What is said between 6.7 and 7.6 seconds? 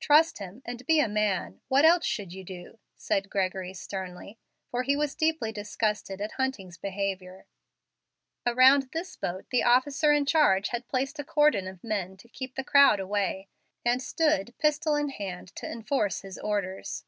behavior.